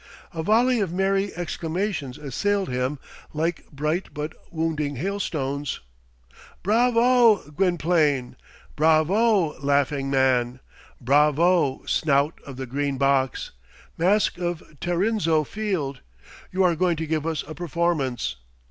A 0.33 0.41
volley 0.41 0.79
of 0.79 0.91
merry 0.91 1.31
exclamations 1.35 2.17
assailed 2.17 2.69
him 2.69 2.97
like 3.35 3.69
bright 3.69 4.09
but 4.15 4.33
wounding 4.51 4.95
hailstones. 4.95 5.79
"Bravo, 6.63 7.51
Gwynplaine!" 7.51 8.35
"Bravo, 8.75 9.59
Laughing 9.59 10.09
Man!" 10.09 10.59
"Bravo, 10.99 11.85
Snout 11.85 12.39
of 12.47 12.57
the 12.57 12.65
Green 12.65 12.97
Box!" 12.97 13.51
"Mask 13.95 14.39
of 14.39 14.63
Tarrinzeau 14.79 15.43
Field!" 15.43 16.01
"You 16.51 16.63
are 16.63 16.75
going 16.75 16.95
to 16.97 17.05
give 17.05 17.27
us 17.27 17.43
a 17.47 17.53
performance." 17.53 18.37